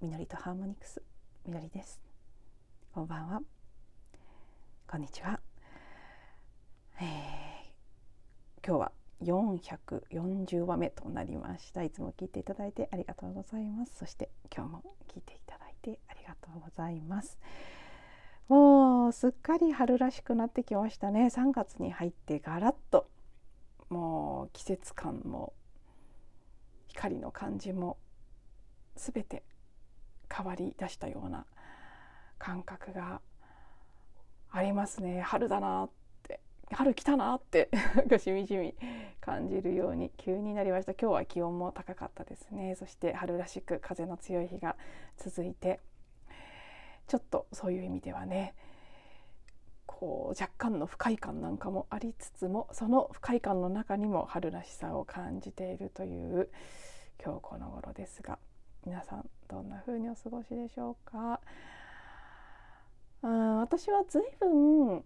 [0.00, 1.02] みのりとハーモニクス
[1.46, 2.00] みのりです。
[2.92, 3.40] こんばんは。
[4.86, 5.40] こんにちは、
[7.00, 11.82] えー、今日は440話目となりました。
[11.82, 13.94] いつも聞いていただいてありがとうございます。
[13.98, 17.38] そして今日も聞いていただいてありがとうございます。
[18.48, 21.26] もうすっかり春らしくなってきましたね。
[21.26, 23.08] 3月に入ってガラッと。
[23.88, 25.52] もう季節感も
[26.88, 27.98] 光の感じも
[28.96, 29.42] 全て
[30.34, 31.46] 変わりだしたような
[32.38, 33.20] 感覚が
[34.50, 35.20] ありますね。
[35.20, 35.90] 春だなっ
[36.22, 36.40] て。
[36.72, 37.70] 春来たなって。
[38.18, 38.74] しみじみ
[39.20, 40.92] 感じるように急になりました。
[40.92, 42.74] 今日は気温も高かったですね。
[42.74, 44.76] そして春らしく風の強い日が
[45.16, 45.80] 続いて。
[47.06, 48.54] ちょっとそういう意味ではね
[49.86, 56.48] こう若干の不快感なんかもありつつもその不快感の中にも春らしさを感じているという
[57.22, 58.38] 今日この頃ですが。
[58.86, 61.40] 皆さんどんな風にお過ごしでしょうか？
[63.22, 65.02] うん私は随分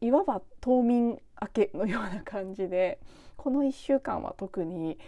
[0.00, 3.00] いわば冬眠明けのような感じで
[3.36, 4.98] この1週間は特に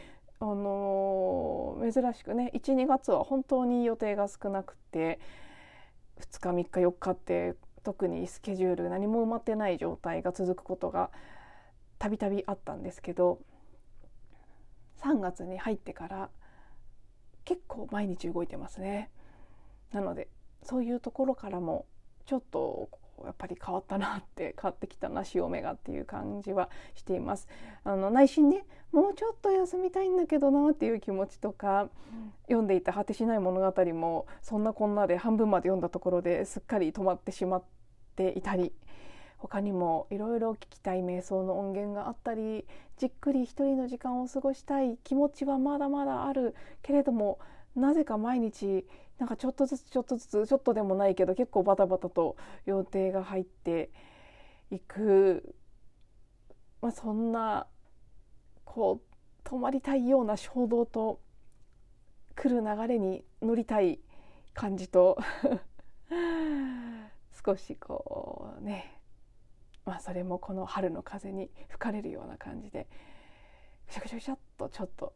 [0.41, 5.21] あのー、珍しくね12月は本当に予定が少なくて
[6.19, 11.11] 2日3日4日って特にスケジュール何も埋まってない状態が続くことが
[12.01, 13.39] たびたびあったんですけど
[15.01, 16.29] 3月に入ってから
[17.45, 19.11] 結構毎日動いてますね。
[19.93, 20.29] なので
[20.63, 21.87] そういうところからも
[22.25, 22.89] ちょっと
[23.25, 27.49] やっぱり変わったなって 変わってきたな潮目がっていう感じはしています。
[27.85, 37.63] あの内心ねもうちょっと休みたいんだけどなっていう気持ちとか、うん、読んでいた果てしない物語もそんなこんなで半分まで読んだところですっかり止まってしまっ
[38.17, 38.75] ていたり
[39.43, 42.65] 他にもいろいろ聞きたい瞑想の音源があったり
[42.97, 47.41] じっくり一人の時間を過ごしたい気持ちはまだまだあるけれども
[47.75, 48.87] なぜか毎日
[49.19, 52.37] なんかちょっとずつちょっとずつちょっとでもないけど結構バタバタと
[52.67, 53.91] 予定が入って
[54.71, 55.57] いく、
[56.81, 57.67] まあ、そんな
[58.65, 61.19] こう止まりたいような衝動と
[62.37, 63.99] 来る流れに乗りたい
[64.55, 65.19] 感じと
[67.45, 69.02] 少しこうね
[69.85, 72.87] まあ、それもこの春の風に吹かれるような感じで
[73.87, 75.13] ぐしゃぐしゃぐしゃっとちょっと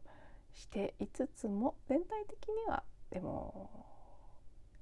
[0.53, 3.69] していつつも全体的にはでも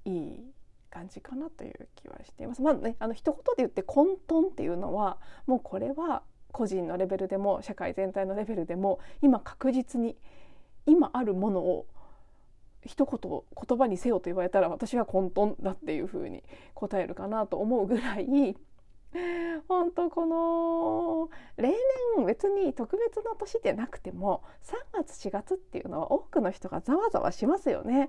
[0.04, 0.52] いい
[0.90, 2.62] 感じかなという気はしています。
[2.62, 6.22] まあね、あの一言で言って混沌っていうのはもうこれは
[6.52, 10.16] 個人のレベルでも社会全体のレベルでも今確実に
[10.86, 11.86] 今あるものを
[12.84, 16.42] 一言言葉にせよと言われたら私は混沌だっていうふうに
[16.74, 18.26] 答えるかなと思うぐらい
[19.68, 21.74] 本当この例
[22.16, 28.08] 年別に特別な年でなくても3月4月っていうのは多くの人がざわざわしますよね。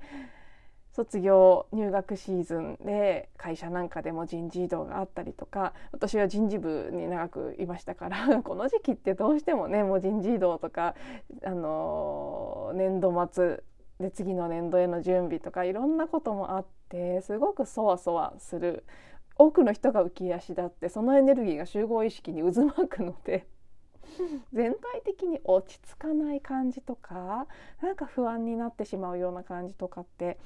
[0.97, 10.95] 卒業入学シーズンで会社なんかでも人事異動があったりとか私は人事部に長くいましたから この時期ってどうしてもねもう人事異動とか、
[11.43, 13.61] あの年度末
[13.99, 18.83] で次の年度への準備とかいろんなこともあってすごくそわそわする
[19.37, 23.45] 多くの人が浮き足立ってそのエネルギーが集合意識に渦巻くので
[24.53, 27.47] 全体的に落ち着かない感じとか
[27.81, 30.37] なんか不安になってしまうような感じとかって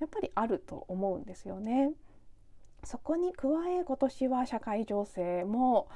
[0.00, 1.92] やっぱりあると思うんですよね。
[2.84, 5.88] そこに加え今年は社会情勢も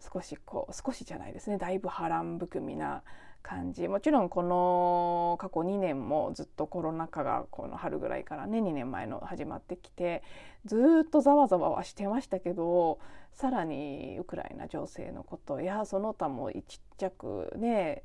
[0.00, 3.02] 少しこう少しじゃないですねだいぶ波乱含みな
[3.48, 3.88] 感じ。
[3.88, 10.22] もちろんこの過去2年もずっとコロナ禍がこの春ぐらいからね2年前の始まってきて
[10.66, 12.98] ずっとざわざわはしてましたけど
[13.32, 16.60] さらにウクライナ情勢のことやその他もちっ
[16.98, 18.02] ちゃくね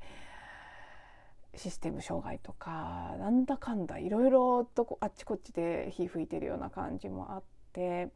[1.56, 7.42] システム障害とかなんだかんだいろいろとあっちこっちで火吹いてるような感じもあっ
[7.74, 8.08] て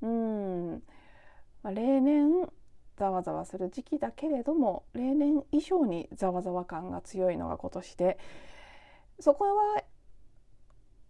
[0.00, 0.82] うん、
[1.62, 2.48] まあ、例年
[3.02, 8.18] ざわざわする時期だけれども例年以上にざわざわ感が強いのが今年で
[9.18, 9.44] そこ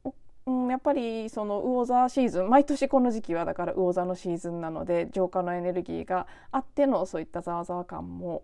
[0.04, 0.12] は、
[0.46, 8.42] うん、やっぱりその魚座シーズン毎年この時期はだから魚座のシーズンなので浄化のエネルギーがあってのそういったざわざわ感も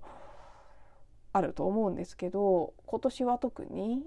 [1.32, 4.04] あると思うんですけど今年は特に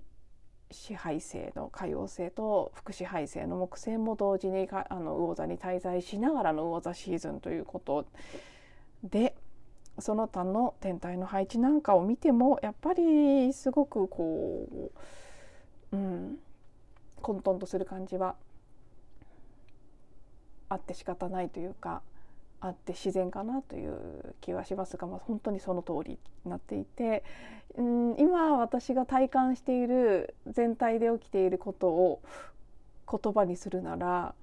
[0.72, 8.06] 支配性の海王星と副支配性の木星も同時にあの魚座に滞在しながらの魚座シーズンということ
[9.04, 9.36] で
[10.00, 14.92] その他の天体の配置なんかを見てもやっぱりすごくこ
[15.92, 16.38] う、うん、
[17.22, 18.36] 混沌とする感じは
[20.70, 22.02] あって仕方ないというか
[22.62, 27.24] あって自然かなという気はしますが、まあ、本当にその通りになっていて
[27.76, 32.22] うん今私が体感している全体で起きていることを
[33.10, 34.36] 言葉にするなら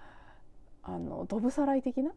[0.83, 2.11] あのドブさらい的な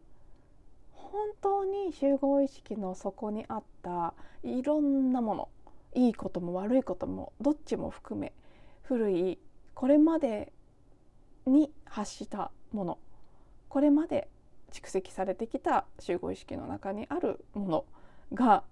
[1.12, 5.48] 本当に集合意識の底にあったいろんなもの
[5.94, 8.32] いいことも悪いこともどっちも含め
[8.82, 9.38] 古い
[9.74, 10.54] これまで
[11.46, 12.98] に発したもの
[13.68, 14.28] これまで
[14.72, 17.84] 蓄積されてきた集合意識の中にあるもの
[18.32, 18.62] が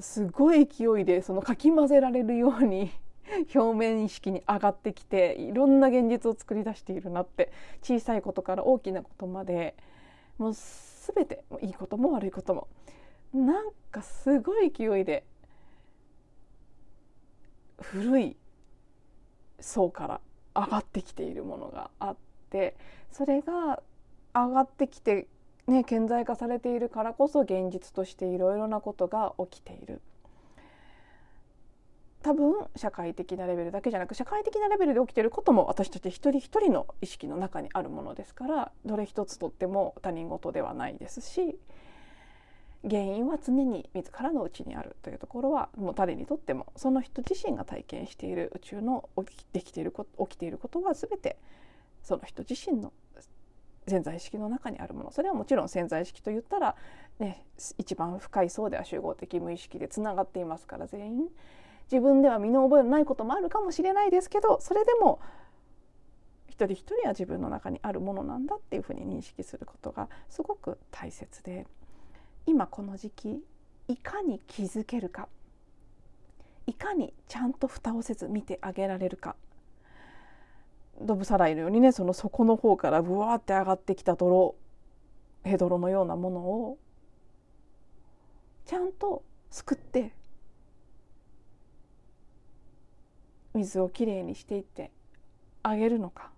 [0.00, 2.90] すごい勢いでそのかき混ぜられるように
[3.54, 7.52] 表面意識に上がってきていろんな現実を作り出しているなって
[7.82, 9.74] 小さいことから大きなことまで
[10.38, 12.68] もう全ていいことも悪いことも
[13.32, 15.24] なんかすごい勢いで
[17.80, 18.36] 古い
[19.60, 20.20] 層から
[20.54, 22.16] 上がってきているものがあっ
[22.50, 22.76] て
[23.10, 23.82] それが
[24.34, 25.26] 上がってきて、
[25.66, 30.00] ね、顕在化されているからこそ現実としていろいろなことが起きている。
[32.26, 41.56] 多分社会的なレベルだけじゃなく社会的なレベルで起きていることも私たち一人一人の意識の中にあるものですからどれ一つとっても他人事ではないですし
[42.82, 51.38] 原因は常に自らの内にあるというところはもう誰にとってもその人自身が体験している宇宙の起きてきている起きていることは全て
[52.02, 52.92] その人自身の
[53.86, 55.12] 潜在意識の中にあるもの。
[55.12, 56.74] それはもちろん潜在意識といったら、
[57.20, 57.46] ね、
[57.78, 61.28] 一番深い層では集合的無意識でつながっていますから全員
[61.90, 65.20] 自分では身の覚えのないこともあるかもしれないですけどそれでも
[66.48, 71.66] 一人一人は自分の中にあるものなんだっていうふうに認識することがすごく大切で
[72.46, 73.44] 今この時期
[73.88, 75.28] いかに気づけるか
[76.66, 79.36] いかにちゃんと蓋をせず見てあげられるか。
[81.00, 84.54] ドブさらいのようにねその底の方からブワーって上がってきた泥
[85.44, 86.78] ヘドロのようなものを
[88.64, 90.12] ちゃんとすくって
[93.56, 94.90] 水をきれいにしていって
[95.62, 96.30] あげるのか。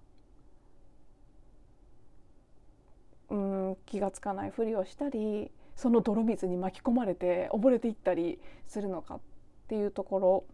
[3.30, 9.20] うん気が付かないふりをしたりその泥水に巻き込まれて溺れていったりするのかっ
[9.68, 10.46] ていうとこ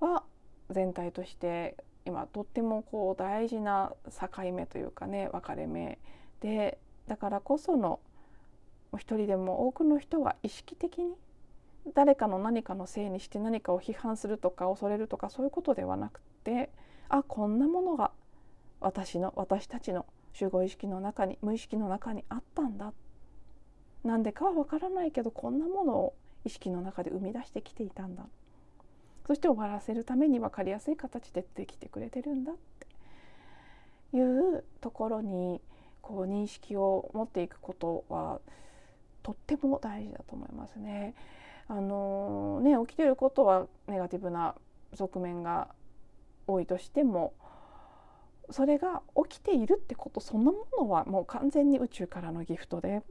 [0.00, 0.22] ろは
[0.70, 1.76] 全体として
[2.06, 5.98] 今とってもこう大事な境目というかね分かれ目
[6.40, 8.00] でだからこその
[8.96, 11.14] 一人でも多くの人が意識的に
[11.94, 16.70] 誰かの何かのせいにして何かを批判するとか恐れるとかそういうことではなくて
[17.08, 18.10] あこんなものが
[18.80, 22.92] 私の私たちの集合意識の中に無意識の中にあったんだ。
[24.04, 28.26] なんでかは分からないけどこんなものを意識の中で生み出してきていたんだ。
[29.26, 32.86] そして終わらせるために分かりやすい形でできてくれてるんだって。
[34.16, 35.60] いうところに
[36.00, 38.40] こう認識を持っていくことは
[39.22, 41.14] とっても大事だと思いますね。
[41.68, 44.54] あのね起きてることはネガティブな
[44.94, 45.68] 側面が
[46.46, 47.34] 多いとしても
[48.50, 53.02] それが起きているってことそのものはもう完全に宇宙からのギフトで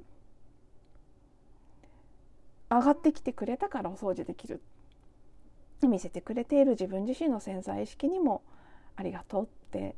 [2.69, 4.62] 上がってきてくれたからお掃除できる。
[5.81, 6.72] 見せてくれている。
[6.72, 8.41] 自分自身の潜在意識にも
[8.96, 9.96] ありがとうって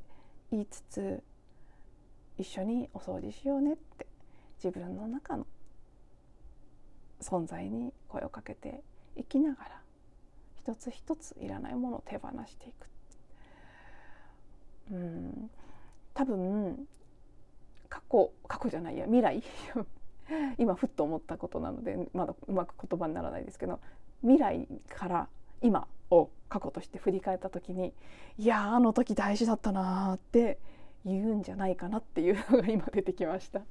[0.51, 1.23] 言いつつ
[2.37, 4.05] 一緒にお掃除しようねって
[4.63, 5.47] 自分の中の
[7.21, 8.81] 存在に声をかけて
[9.15, 9.81] いきながら
[10.57, 12.87] 一つ一ついらないものを手放していく。
[14.91, 15.49] うん。
[16.13, 16.87] 多分
[17.89, 19.43] 過去過去じゃないや未来。
[20.57, 23.79] 今ふっと思ったことなのでまだうまく言葉にならないですけど
[24.21, 25.29] 未来から
[25.61, 27.93] 今を過去として振り返った時に
[28.37, 30.59] いやあの時大事だったなって
[31.05, 33.61] 言うんじゃないかなっていうのが今出てきました。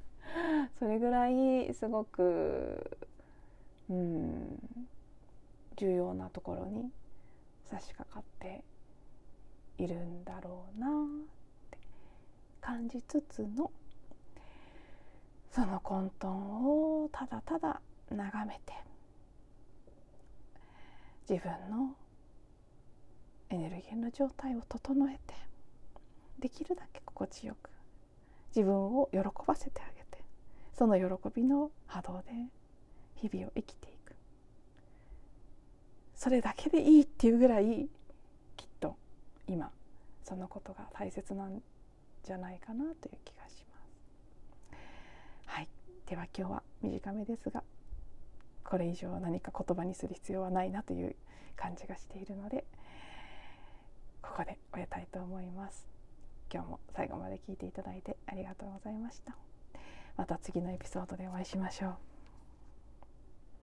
[0.79, 2.97] それぐらいすごく
[3.89, 4.59] うん
[5.77, 6.89] 重要なところに
[7.65, 8.63] 差し掛かって
[9.77, 10.89] いるんだろうなっ
[11.71, 11.77] て
[12.59, 13.71] 感じつつの
[15.51, 18.73] その混沌をただただ眺めて
[21.29, 21.95] 自分の
[23.49, 25.35] エネルギーの状態を整えて
[26.39, 27.69] できるだけ心地よく
[28.55, 30.23] 自分を喜ばせてあげて
[30.77, 32.31] その喜びの波動で
[33.21, 34.15] 日々を生きていく
[36.15, 37.87] それだけでいいっていうぐらい
[38.55, 38.95] きっと
[39.47, 39.71] 今
[40.23, 41.61] そのことが大切なん
[42.23, 43.77] じゃないかなという気がしま
[44.71, 44.77] す。
[45.45, 45.67] はい、
[46.05, 47.63] では今日は短めですが
[48.63, 51.15] これ以上何か言葉にする必要はないなという
[51.55, 52.65] 感じがしているので
[54.21, 55.87] ここで終えたいと思います。
[56.53, 59.35] 今日も最後まで聞いていただいてありがとうございました。
[60.17, 62.16] また次のエピソードでお会いしましょう。